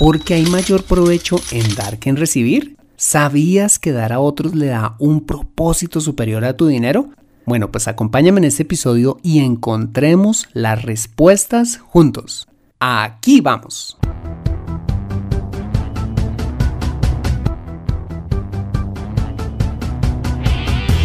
[0.00, 2.74] Porque hay mayor provecho en dar que en recibir.
[2.96, 7.10] ¿Sabías que dar a otros le da un propósito superior a tu dinero?
[7.44, 12.48] Bueno, pues acompáñame en este episodio y encontremos las respuestas juntos.
[12.78, 13.98] Aquí vamos.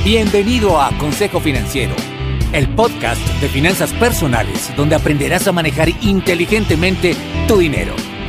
[0.05, 1.95] Bienvenido a Consejo Financiero,
[2.53, 7.13] el podcast de finanzas personales donde aprenderás a manejar inteligentemente
[7.45, 7.93] tu dinero,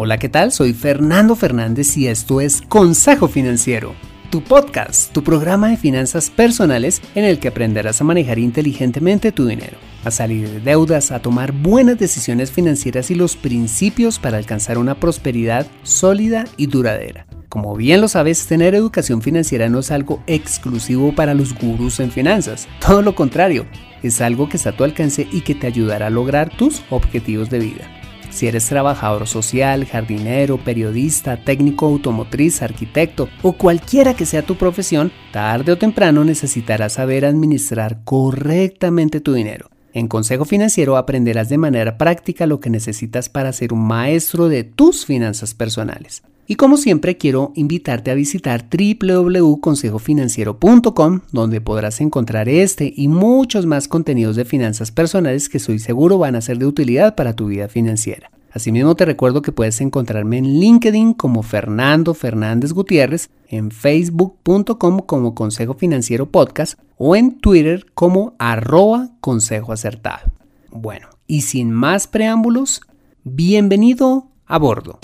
[0.00, 0.52] Hola, ¿qué tal?
[0.52, 3.96] Soy Fernando Fernández y esto es Consejo Financiero,
[4.30, 9.46] tu podcast, tu programa de finanzas personales en el que aprenderás a manejar inteligentemente tu
[9.46, 14.78] dinero, a salir de deudas, a tomar buenas decisiones financieras y los principios para alcanzar
[14.78, 17.26] una prosperidad sólida y duradera.
[17.48, 22.12] Como bien lo sabes, tener educación financiera no es algo exclusivo para los gurús en
[22.12, 22.68] finanzas.
[22.78, 23.66] Todo lo contrario,
[24.04, 27.50] es algo que está a tu alcance y que te ayudará a lograr tus objetivos
[27.50, 27.97] de vida.
[28.30, 35.10] Si eres trabajador social, jardinero, periodista, técnico automotriz, arquitecto o cualquiera que sea tu profesión,
[35.32, 39.70] tarde o temprano necesitarás saber administrar correctamente tu dinero.
[39.94, 44.62] En Consejo Financiero aprenderás de manera práctica lo que necesitas para ser un maestro de
[44.62, 46.22] tus finanzas personales.
[46.50, 53.86] Y como siempre quiero invitarte a visitar www.consejofinanciero.com donde podrás encontrar este y muchos más
[53.86, 57.68] contenidos de finanzas personales que soy seguro van a ser de utilidad para tu vida
[57.68, 58.30] financiera.
[58.50, 65.34] Asimismo te recuerdo que puedes encontrarme en LinkedIn como Fernando Fernández Gutiérrez, en facebook.com como
[65.34, 70.32] Consejo Financiero Podcast o en Twitter como arroba Consejo Acertado.
[70.70, 72.80] Bueno, y sin más preámbulos,
[73.22, 74.98] bienvenido a bordo.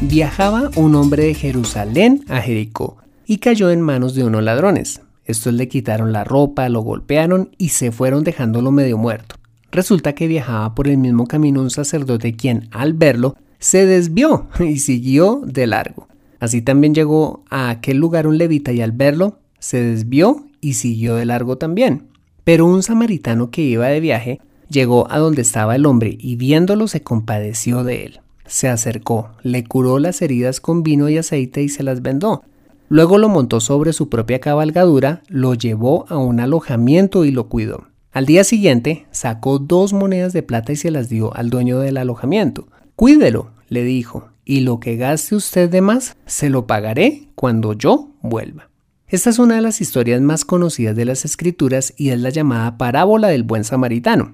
[0.00, 5.00] Viajaba un hombre de Jerusalén a Jericó y cayó en manos de unos ladrones.
[5.24, 9.36] Estos le quitaron la ropa, lo golpearon y se fueron dejándolo medio muerto.
[9.70, 14.78] Resulta que viajaba por el mismo camino un sacerdote quien, al verlo, se desvió y
[14.78, 16.08] siguió de largo.
[16.40, 21.14] Así también llegó a aquel lugar un levita y al verlo, se desvió y siguió
[21.14, 22.08] de largo también.
[22.42, 26.88] Pero un samaritano que iba de viaje llegó a donde estaba el hombre y viéndolo
[26.88, 28.20] se compadeció de él.
[28.54, 32.44] Se acercó, le curó las heridas con vino y aceite y se las vendó.
[32.88, 37.88] Luego lo montó sobre su propia cabalgadura, lo llevó a un alojamiento y lo cuidó.
[38.12, 41.96] Al día siguiente sacó dos monedas de plata y se las dio al dueño del
[41.96, 42.68] alojamiento.
[42.94, 48.10] Cuídelo, le dijo, y lo que gaste usted de más, se lo pagaré cuando yo
[48.22, 48.70] vuelva.
[49.08, 52.78] Esta es una de las historias más conocidas de las escrituras y es la llamada
[52.78, 54.30] parábola del buen samaritano.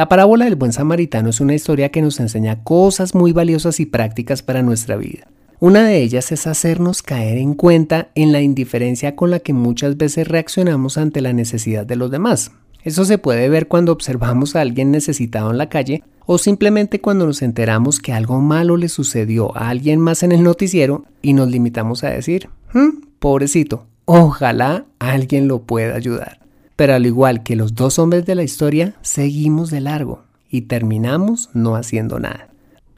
[0.00, 3.84] La parábola del buen samaritano es una historia que nos enseña cosas muy valiosas y
[3.84, 5.26] prácticas para nuestra vida.
[5.58, 9.98] Una de ellas es hacernos caer en cuenta en la indiferencia con la que muchas
[9.98, 12.50] veces reaccionamos ante la necesidad de los demás.
[12.82, 17.26] Eso se puede ver cuando observamos a alguien necesitado en la calle o simplemente cuando
[17.26, 21.50] nos enteramos que algo malo le sucedió a alguien más en el noticiero y nos
[21.50, 26.39] limitamos a decir, hmm, pobrecito, ojalá alguien lo pueda ayudar.
[26.80, 31.50] Pero al igual que los dos hombres de la historia, seguimos de largo y terminamos
[31.52, 32.48] no haciendo nada.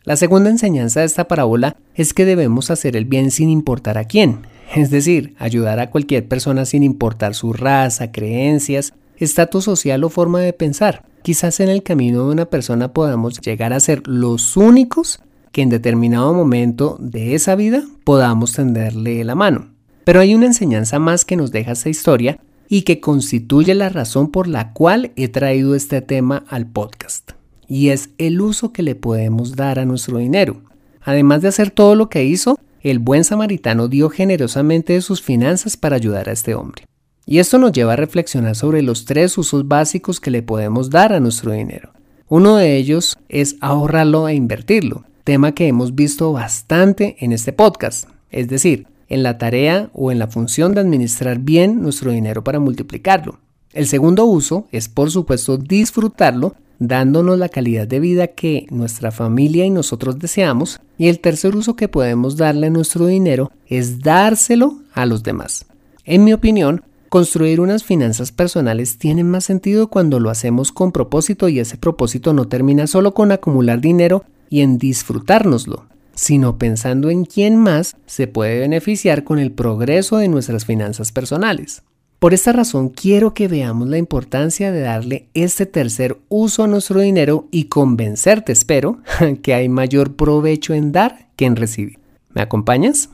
[0.05, 4.05] La segunda enseñanza de esta parábola es que debemos hacer el bien sin importar a
[4.05, 10.11] quién, es decir, ayudar a cualquier persona sin importar su raza, creencias, estatus social o
[10.11, 11.05] forma de pensar.
[11.23, 15.19] Quizás en el camino de una persona podamos llegar a ser los únicos
[15.51, 19.73] que en determinado momento de esa vida podamos tenderle la mano.
[20.05, 22.39] Pero hay una enseñanza más que nos deja esta historia
[22.73, 27.33] y que constituye la razón por la cual he traído este tema al podcast.
[27.69, 30.63] Y es el uso que le podemos dar a nuestro dinero.
[31.03, 35.77] Además de hacer todo lo que hizo, el buen samaritano dio generosamente de sus finanzas
[35.77, 36.87] para ayudar a este hombre.
[37.27, 41.13] Y esto nos lleva a reflexionar sobre los tres usos básicos que le podemos dar
[41.13, 41.93] a nuestro dinero.
[42.31, 48.09] Uno de ellos es ahorrarlo e invertirlo, tema que hemos visto bastante en este podcast.
[48.31, 52.61] Es decir, en la tarea o en la función de administrar bien nuestro dinero para
[52.61, 53.39] multiplicarlo.
[53.73, 59.65] El segundo uso es por supuesto disfrutarlo dándonos la calidad de vida que nuestra familia
[59.65, 60.81] y nosotros deseamos.
[60.99, 65.67] Y el tercer uso que podemos darle a nuestro dinero es dárselo a los demás.
[66.05, 71.49] En mi opinión, construir unas finanzas personales tiene más sentido cuando lo hacemos con propósito
[71.49, 77.25] y ese propósito no termina solo con acumular dinero y en disfrutárnoslo, sino pensando en
[77.25, 81.83] quién más se puede beneficiar con el progreso de nuestras finanzas personales.
[82.23, 87.01] Por esta razón quiero que veamos la importancia de darle este tercer uso a nuestro
[87.01, 89.01] dinero y convencerte, espero,
[89.43, 91.99] que hay mayor provecho en dar que en recibir.
[92.31, 93.11] ¿Me acompañas?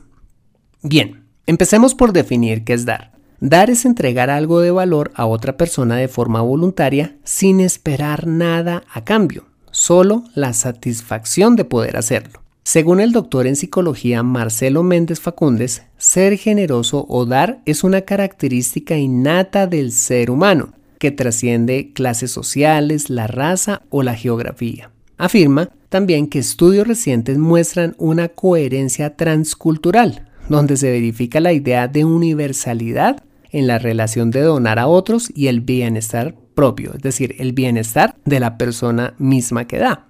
[0.83, 3.13] Bien, empecemos por definir qué es dar.
[3.39, 8.83] Dar es entregar algo de valor a otra persona de forma voluntaria sin esperar nada
[8.93, 12.41] a cambio, solo la satisfacción de poder hacerlo.
[12.71, 18.95] Según el doctor en psicología Marcelo Méndez Facundes, ser generoso o dar es una característica
[18.95, 24.91] innata del ser humano, que trasciende clases sociales, la raza o la geografía.
[25.17, 32.05] Afirma también que estudios recientes muestran una coherencia transcultural, donde se verifica la idea de
[32.05, 37.53] universalidad en la relación de donar a otros y el bienestar propio, es decir, el
[37.53, 40.08] bienestar de la persona misma que da.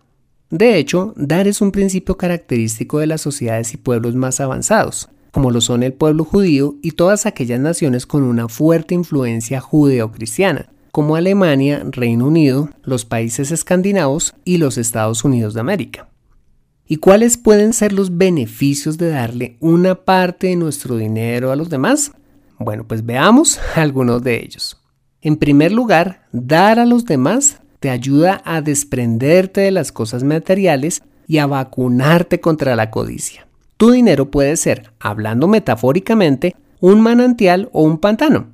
[0.49, 5.51] De hecho, dar es un principio característico de las sociedades y pueblos más avanzados, como
[5.51, 11.15] lo son el pueblo judío y todas aquellas naciones con una fuerte influencia judeocristiana, como
[11.15, 16.09] Alemania, Reino Unido, los países escandinavos y los Estados Unidos de América.
[16.87, 21.69] ¿Y cuáles pueden ser los beneficios de darle una parte de nuestro dinero a los
[21.69, 22.11] demás?
[22.57, 24.81] Bueno, pues veamos algunos de ellos.
[25.21, 31.01] En primer lugar, dar a los demás te ayuda a desprenderte de las cosas materiales
[31.27, 33.47] y a vacunarte contra la codicia.
[33.77, 38.47] Tu dinero puede ser, hablando metafóricamente, un manantial o un pantano.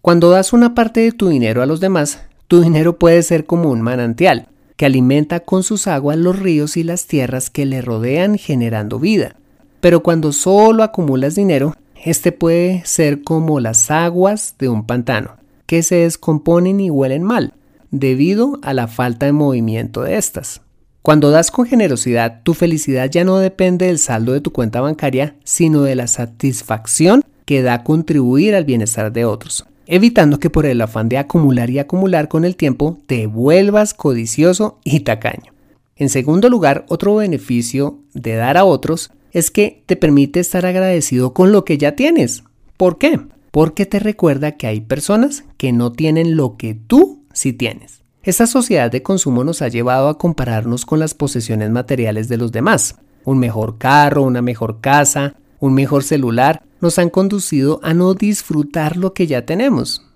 [0.00, 3.70] Cuando das una parte de tu dinero a los demás, tu dinero puede ser como
[3.70, 8.36] un manantial, que alimenta con sus aguas los ríos y las tierras que le rodean
[8.36, 9.36] generando vida.
[9.80, 11.74] Pero cuando solo acumulas dinero,
[12.04, 15.36] este puede ser como las aguas de un pantano,
[15.66, 17.54] que se descomponen y huelen mal,
[17.94, 20.60] debido a la falta de movimiento de estas.
[21.00, 25.36] Cuando das con generosidad, tu felicidad ya no depende del saldo de tu cuenta bancaria,
[25.44, 30.80] sino de la satisfacción que da contribuir al bienestar de otros, evitando que por el
[30.80, 35.52] afán de acumular y acumular con el tiempo te vuelvas codicioso y tacaño.
[35.96, 41.32] En segundo lugar, otro beneficio de dar a otros es que te permite estar agradecido
[41.32, 42.42] con lo que ya tienes.
[42.76, 43.20] ¿Por qué?
[43.52, 48.02] Porque te recuerda que hay personas que no tienen lo que tú si tienes.
[48.22, 52.52] Esta sociedad de consumo nos ha llevado a compararnos con las posesiones materiales de los
[52.52, 52.96] demás.
[53.24, 58.96] Un mejor carro, una mejor casa, un mejor celular, nos han conducido a no disfrutar
[58.96, 60.06] lo que ya tenemos.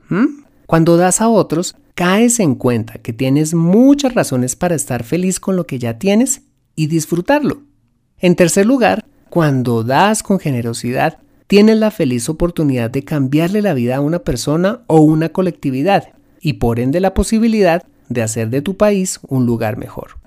[0.66, 5.56] Cuando das a otros, caes en cuenta que tienes muchas razones para estar feliz con
[5.56, 6.42] lo que ya tienes
[6.76, 7.62] y disfrutarlo.
[8.18, 13.96] En tercer lugar, cuando das con generosidad, tienes la feliz oportunidad de cambiarle la vida
[13.96, 16.08] a una persona o una colectividad
[16.40, 20.18] y por ende la posibilidad de hacer de tu país un lugar mejor.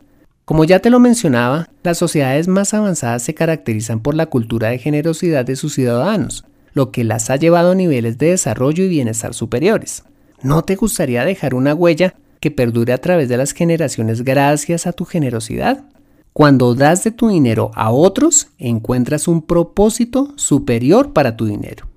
[0.45, 4.79] Como ya te lo mencionaba, las sociedades más avanzadas se caracterizan por la cultura de
[4.79, 9.33] generosidad de sus ciudadanos, lo que las ha llevado a niveles de desarrollo y bienestar
[9.33, 10.03] superiores.
[10.41, 14.93] ¿No te gustaría dejar una huella que perdure a través de las generaciones gracias a
[14.93, 15.85] tu generosidad?
[16.33, 21.87] Cuando das de tu dinero a otros, encuentras un propósito superior para tu dinero.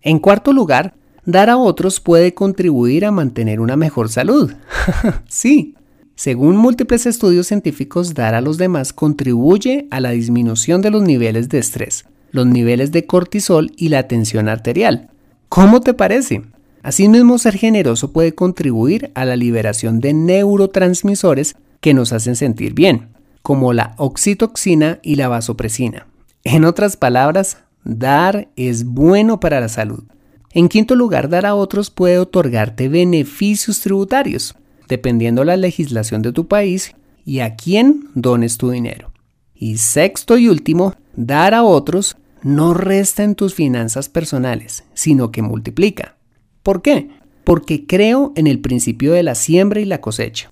[0.00, 0.94] En cuarto lugar,
[1.30, 4.52] dar a otros puede contribuir a mantener una mejor salud.
[5.28, 5.74] sí,
[6.14, 11.48] según múltiples estudios científicos, dar a los demás contribuye a la disminución de los niveles
[11.48, 15.08] de estrés, los niveles de cortisol y la tensión arterial.
[15.48, 16.42] ¿Cómo te parece?
[16.82, 23.08] Asimismo, ser generoso puede contribuir a la liberación de neurotransmisores que nos hacen sentir bien,
[23.42, 26.06] como la oxitoxina y la vasopresina.
[26.44, 30.04] En otras palabras, dar es bueno para la salud.
[30.52, 34.56] En quinto lugar, dar a otros puede otorgarte beneficios tributarios,
[34.88, 39.12] dependiendo la legislación de tu país y a quién dones tu dinero.
[39.54, 45.42] Y sexto y último, dar a otros no resta en tus finanzas personales, sino que
[45.42, 46.16] multiplica.
[46.62, 47.10] ¿Por qué?
[47.44, 50.50] Porque creo en el principio de la siembra y la cosecha.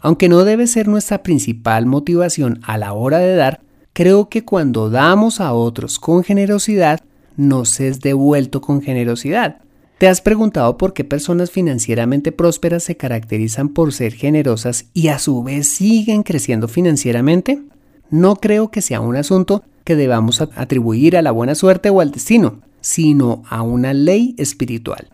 [0.00, 3.60] Aunque no debe ser nuestra principal motivación a la hora de dar,
[3.92, 7.00] creo que cuando damos a otros con generosidad,
[7.36, 9.58] nos es devuelto con generosidad.
[9.98, 15.18] ¿Te has preguntado por qué personas financieramente prósperas se caracterizan por ser generosas y a
[15.18, 17.62] su vez siguen creciendo financieramente?
[18.10, 22.10] No creo que sea un asunto que debamos atribuir a la buena suerte o al
[22.10, 25.08] destino, sino a una ley espiritual.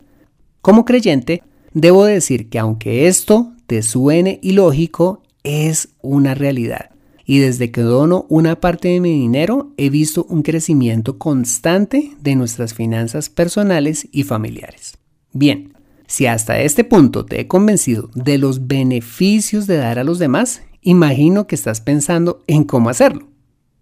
[0.62, 1.43] Como creyente,
[1.75, 6.92] debo decir que aunque esto te suene ilógico, es una realidad
[7.25, 12.37] y desde que dono una parte de mi dinero he visto un crecimiento constante de
[12.37, 14.99] nuestras finanzas personales y familiares.
[15.33, 15.73] Bien,
[16.07, 20.62] si hasta este punto te he convencido de los beneficios de dar a los demás
[20.83, 23.29] imagino que estás pensando en cómo hacerlo.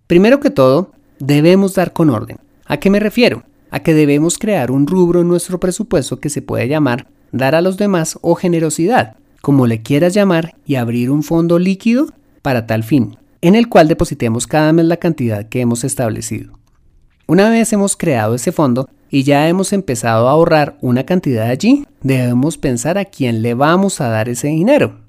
[0.06, 2.38] Primero que todo, debemos dar con orden.
[2.66, 3.44] ¿A qué me refiero?
[3.70, 7.60] A que debemos crear un rubro en nuestro presupuesto que se puede llamar dar a
[7.60, 12.06] los demás o generosidad, como le quieras llamar, y abrir un fondo líquido
[12.42, 16.58] para tal fin, en el cual depositemos cada mes la cantidad que hemos establecido.
[17.26, 21.86] Una vez hemos creado ese fondo y ya hemos empezado a ahorrar una cantidad allí,
[22.02, 25.00] debemos pensar a quién le vamos a dar ese dinero.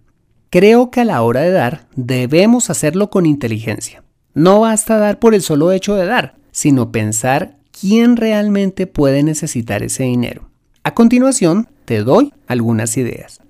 [0.49, 4.03] Creo que a la hora de dar debemos hacerlo con inteligencia.
[4.33, 9.83] No basta dar por el solo hecho de dar, sino pensar quién realmente puede necesitar
[9.83, 10.49] ese dinero.
[10.83, 13.41] A continuación, te doy algunas ideas.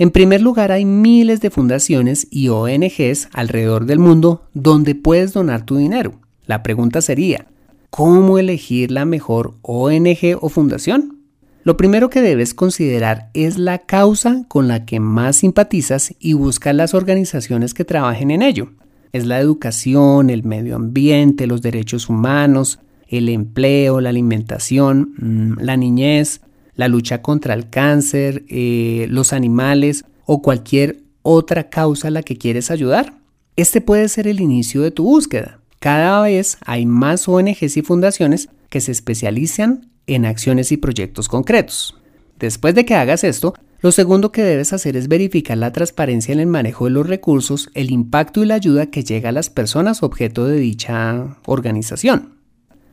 [0.00, 5.66] En primer lugar, hay miles de fundaciones y ONGs alrededor del mundo donde puedes donar
[5.66, 6.20] tu dinero.
[6.46, 7.46] La pregunta sería,
[7.90, 11.18] ¿cómo elegir la mejor ONG o fundación?
[11.64, 16.72] Lo primero que debes considerar es la causa con la que más simpatizas y busca
[16.72, 18.68] las organizaciones que trabajen en ello.
[19.12, 22.78] Es la educación, el medio ambiente, los derechos humanos,
[23.08, 26.40] el empleo, la alimentación, mm, la niñez,
[26.78, 32.38] la lucha contra el cáncer, eh, los animales o cualquier otra causa a la que
[32.38, 33.18] quieres ayudar.
[33.56, 35.58] Este puede ser el inicio de tu búsqueda.
[35.80, 41.96] Cada vez hay más ONGs y fundaciones que se especializan en acciones y proyectos concretos.
[42.38, 46.38] Después de que hagas esto, lo segundo que debes hacer es verificar la transparencia en
[46.38, 50.04] el manejo de los recursos, el impacto y la ayuda que llega a las personas
[50.04, 52.37] objeto de dicha organización.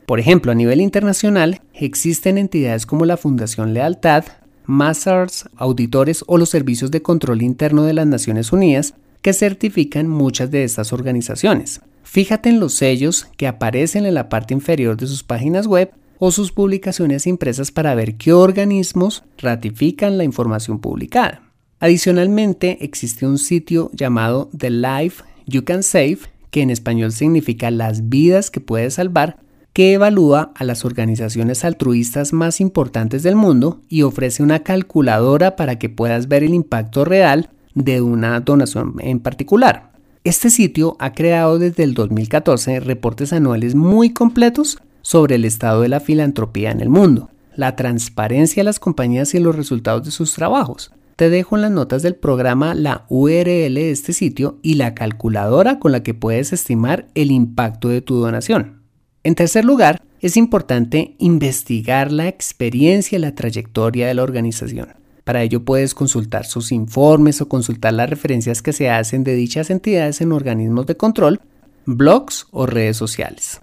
[0.06, 4.24] Por ejemplo, a nivel internacional existen entidades como la Fundación Lealtad,
[4.64, 10.52] Mazars, auditores o los servicios de control interno de las Naciones Unidas que certifican muchas
[10.52, 11.80] de estas organizaciones.
[12.04, 16.30] Fíjate en los sellos que aparecen en la parte inferior de sus páginas web o
[16.30, 21.42] sus publicaciones impresas para ver qué organismos ratifican la información publicada.
[21.80, 26.18] Adicionalmente, existe un sitio llamado The Life You Can Save,
[26.50, 29.38] que en español significa las vidas que puedes salvar,
[29.76, 35.78] que evalúa a las organizaciones altruistas más importantes del mundo y ofrece una calculadora para
[35.78, 39.92] que puedas ver el impacto real de una donación en particular.
[40.24, 45.90] Este sitio ha creado desde el 2014 reportes anuales muy completos sobre el estado de
[45.90, 50.32] la filantropía en el mundo, la transparencia de las compañías y los resultados de sus
[50.32, 50.90] trabajos.
[51.16, 55.78] Te dejo en las notas del programa la URL de este sitio y la calculadora
[55.78, 58.85] con la que puedes estimar el impacto de tu donación.
[59.26, 64.90] En tercer lugar, es importante investigar la experiencia y la trayectoria de la organización.
[65.24, 69.68] Para ello puedes consultar sus informes o consultar las referencias que se hacen de dichas
[69.70, 71.40] entidades en organismos de control,
[71.86, 73.60] blogs o redes sociales.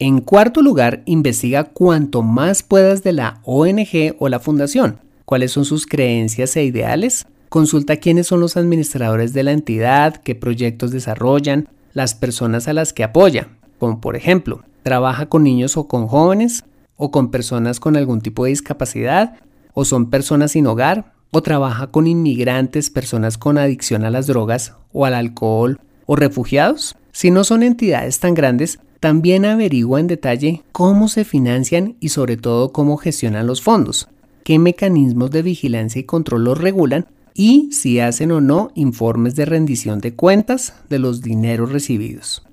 [0.00, 5.64] En cuarto lugar, investiga cuanto más puedas de la ONG o la fundación, cuáles son
[5.64, 11.68] sus creencias e ideales, consulta quiénes son los administradores de la entidad, qué proyectos desarrollan,
[11.92, 13.50] las personas a las que apoya,
[13.84, 16.64] como por ejemplo, trabaja con niños o con jóvenes
[16.96, 19.36] o con personas con algún tipo de discapacidad
[19.74, 24.72] o son personas sin hogar o trabaja con inmigrantes, personas con adicción a las drogas
[24.94, 26.96] o al alcohol o refugiados.
[27.12, 32.38] Si no son entidades tan grandes, también averigua en detalle cómo se financian y sobre
[32.38, 34.08] todo cómo gestionan los fondos,
[34.44, 39.44] qué mecanismos de vigilancia y control los regulan y si hacen o no informes de
[39.44, 42.46] rendición de cuentas de los dineros recibidos.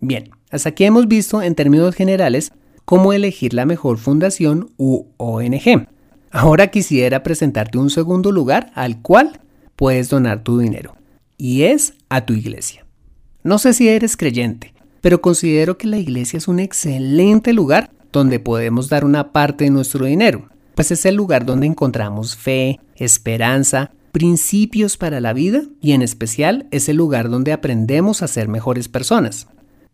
[0.00, 2.52] Bien, hasta aquí hemos visto en términos generales
[2.84, 5.88] cómo elegir la mejor fundación u ONG.
[6.30, 9.40] Ahora quisiera presentarte un segundo lugar al cual
[9.76, 10.94] puedes donar tu dinero,
[11.36, 12.86] y es a tu iglesia.
[13.42, 18.38] No sé si eres creyente, pero considero que la iglesia es un excelente lugar donde
[18.38, 23.90] podemos dar una parte de nuestro dinero, pues es el lugar donde encontramos fe, esperanza,
[24.12, 28.88] principios para la vida y en especial es el lugar donde aprendemos a ser mejores
[28.88, 29.48] personas.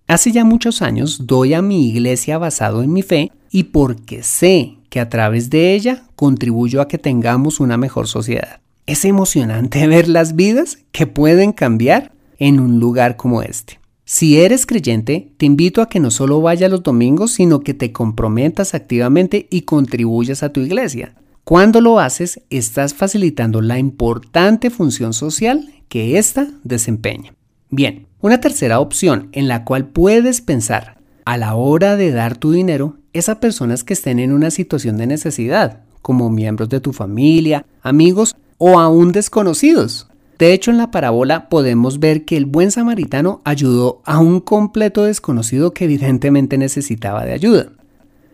[0.09, 4.79] Hace ya muchos años doy a mi iglesia basado en mi fe y porque sé
[4.89, 8.61] que a través de ella contribuyo a que tengamos una mejor sociedad.
[8.87, 13.81] Es emocionante ver las vidas que pueden cambiar en un lugar como este.
[14.07, 17.93] Si eres creyente, te invito a que no solo vayas los domingos, sino que te
[17.93, 21.17] comprometas activamente y contribuyas a tu iglesia.
[21.45, 27.35] Cuando lo haces, estás facilitando la importante función social que ésta desempeña.
[27.69, 32.53] Bien, una tercera opción en la cual puedes pensar a la hora de dar tu
[32.53, 36.93] dinero es a personas que estén en una situación de necesidad, como miembros de tu
[36.93, 40.09] familia, amigos o aún desconocidos.
[40.39, 45.05] De hecho, en la parábola podemos ver que el buen samaritano ayudó a un completo
[45.05, 47.73] desconocido que evidentemente necesitaba de ayuda.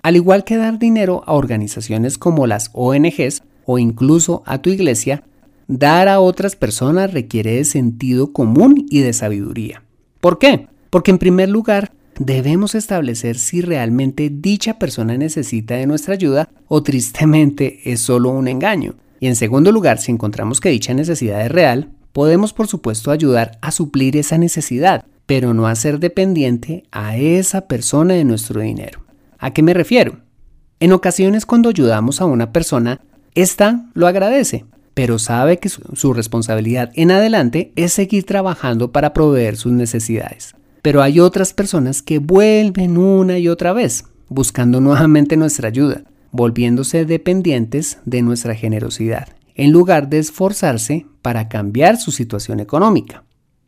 [0.03, 5.25] Al igual que dar dinero a organizaciones como las ONGs o incluso a tu iglesia,
[5.67, 9.83] dar a otras personas requiere de sentido común y de sabiduría.
[10.21, 10.69] ¿Por qué?
[10.91, 16.83] Porque en primer lugar, debemos establecer si realmente dicha persona necesita de nuestra ayuda o
[16.83, 18.95] tristemente es solo un engaño.
[19.21, 23.59] Y en segundo lugar, si encontramos que dicha necesidad es real, podemos por supuesto ayudar
[23.63, 29.01] a suplir esa necesidad, pero no hacer dependiente a esa persona de nuestro dinero.
[29.39, 30.19] ¿A qué me refiero?
[30.81, 33.01] En ocasiones cuando ayudamos a una persona,
[33.35, 39.57] ésta lo agradece, pero sabe que su, responsabilidad en adelante es seguir trabajando para proveer
[39.57, 40.55] sus necesidades.
[40.83, 47.05] Pero hay otras personas que vuelven una y otra vez, buscando nuevamente nuestra ayuda, volviéndose
[47.05, 53.25] dependientes de nuestra generosidad, en lugar de esforzarse para cambiar su situación económica.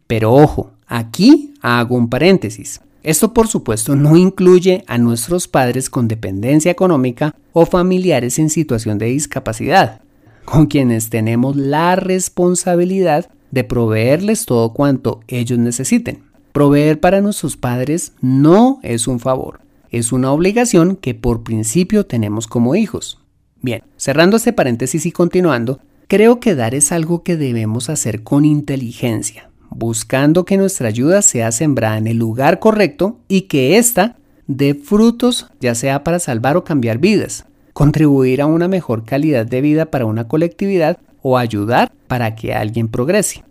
[0.07, 2.81] Pero ojo, aquí hago un paréntesis.
[3.03, 8.99] Esto por supuesto no incluye a nuestros padres con dependencia económica o familiares en situación
[8.99, 10.01] de discapacidad,
[10.47, 16.23] con quienes tenemos la responsabilidad de proveerles todo cuanto ellos necesiten.
[16.53, 19.61] Proveer para nuestros padres no es un favor,
[19.91, 23.21] es una obligación que por principio tenemos como hijos.
[23.61, 28.45] Bien, cerrando este paréntesis y continuando, creo que dar es algo que debemos hacer con
[28.45, 34.75] inteligencia, buscando que nuestra ayuda sea sembrada en el lugar correcto y que ésta dé
[34.75, 39.91] frutos ya sea para salvar o cambiar vidas, contribuir a una mejor calidad de vida
[39.91, 43.45] para una colectividad o ayudar para que alguien progrese.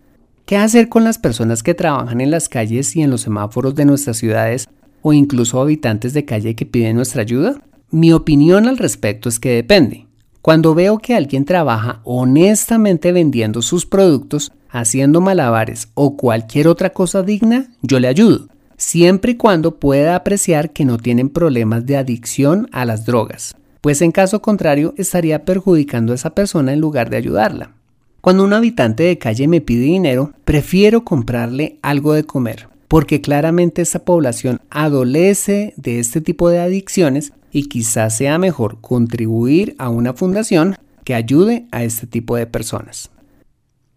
[0.48, 3.86] ¿Qué hacer con las personas que trabajan en las calles y en los semáforos de
[3.86, 4.68] nuestras ciudades
[5.04, 7.62] o incluso habitantes de calle que piden nuestra ayuda?
[7.92, 10.08] Mi opinión al respecto es que depende.
[10.42, 17.22] Cuando veo que alguien trabaja honestamente vendiendo sus productos, haciendo malabares o cualquier otra cosa
[17.22, 22.68] digna, yo le ayudo, siempre y cuando pueda apreciar que no tienen problemas de adicción
[22.72, 23.54] a las drogas,
[23.86, 27.76] pues en caso contrario estaría perjudicando a esa persona en lugar de ayudarla.
[28.20, 33.84] Cuando un habitante de calle me pide dinero, prefiero comprarle algo de comer, porque claramente
[33.84, 40.14] esta población adolece de este tipo de adicciones y quizás sea mejor contribuir a una
[40.14, 43.12] fundación que ayude a este tipo de personas.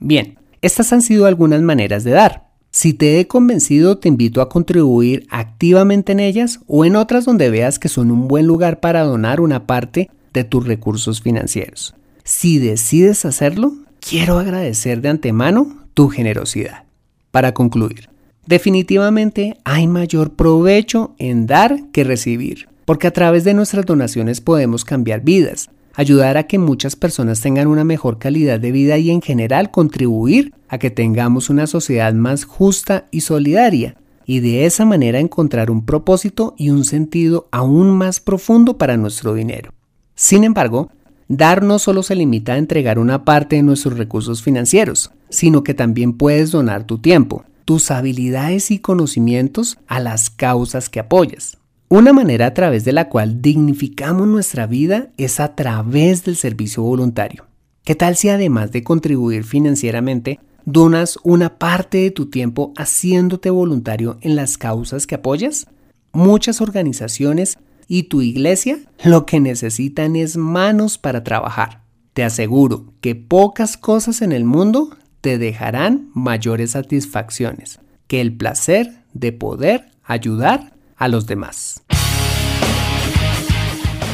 [0.01, 2.48] Bien, estas han sido algunas maneras de dar.
[2.71, 7.51] Si te he convencido, te invito a contribuir activamente en ellas o en otras donde
[7.51, 11.95] veas que son un buen lugar para donar una parte de tus recursos financieros.
[12.25, 16.85] Si decides hacerlo, quiero agradecer de antemano tu generosidad.
[17.31, 18.09] Para concluir,
[18.47, 24.83] definitivamente hay mayor provecho en dar que recibir porque a través de nuestras donaciones podemos
[24.83, 29.21] cambiar vidas, ayudar a que muchas personas tengan una mejor calidad de vida y en
[29.21, 35.19] general contribuir a que tengamos una sociedad más justa y solidaria, y de esa manera
[35.19, 39.73] encontrar un propósito y un sentido aún más profundo para nuestro dinero.
[40.15, 40.93] Sin embargo,
[41.27, 45.75] dar no solo se limita a entregar una parte de nuestros recursos financieros, sino que
[45.75, 51.59] también puedes donar tu tiempo, tus habilidades y conocimientos a las causas que apoyas.
[51.91, 56.83] Una manera a través de la cual dignificamos nuestra vida es a través del servicio
[56.83, 57.47] voluntario.
[57.83, 64.19] ¿Qué tal si además de contribuir financieramente, donas una parte de tu tiempo haciéndote voluntario
[64.21, 65.67] en las causas que apoyas?
[66.13, 71.85] Muchas organizaciones y tu iglesia lo que necesitan es manos para trabajar.
[72.13, 79.05] Te aseguro que pocas cosas en el mundo te dejarán mayores satisfacciones que el placer
[79.15, 81.83] de poder ayudar a los demás.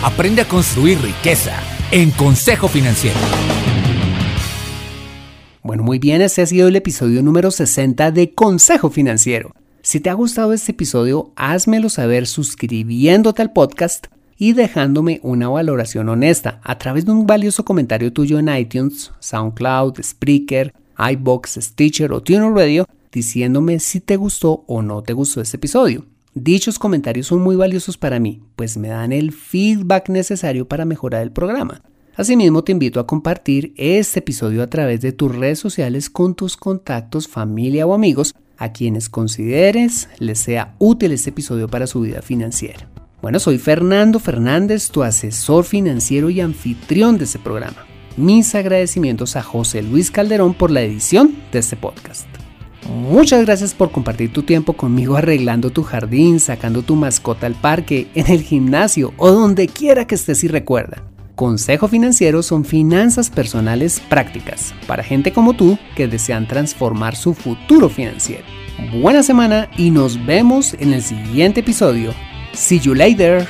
[0.02, 1.58] Aprende a construir riqueza
[1.90, 3.18] en Consejo Financiero.
[5.62, 9.54] Bueno, muy bien, ese ha sido el episodio número 60 de Consejo Financiero.
[9.80, 16.08] Si te ha gustado este episodio, házmelo saber suscribiéndote al podcast y dejándome una valoración
[16.08, 22.22] honesta a través de un valioso comentario tuyo en iTunes, SoundCloud, Spreaker, iBox, Stitcher o
[22.22, 26.04] TuneIn Radio diciéndome si te gustó o no te gustó este episodio.
[26.34, 31.22] Dichos comentarios son muy valiosos para mí, pues me dan el feedback necesario para mejorar
[31.22, 31.80] el programa.
[32.16, 36.56] Asimismo, te invito a compartir este episodio a través de tus redes sociales con tus
[36.56, 42.20] contactos, familia o amigos a quienes consideres les sea útil este episodio para su vida
[42.20, 42.88] financiera.
[43.22, 47.86] Bueno, soy Fernando Fernández, tu asesor financiero y anfitrión de este programa.
[48.16, 52.26] Mis agradecimientos a José Luis Calderón por la edición de este podcast.
[52.88, 58.08] Muchas gracias por compartir tu tiempo conmigo arreglando tu jardín, sacando tu mascota al parque,
[58.14, 61.02] en el gimnasio o donde quiera que estés y recuerda.
[61.34, 67.88] Consejo Financiero son finanzas personales prácticas para gente como tú que desean transformar su futuro
[67.88, 68.44] financiero.
[69.00, 72.12] Buena semana y nos vemos en el siguiente episodio.
[72.52, 73.48] See you later.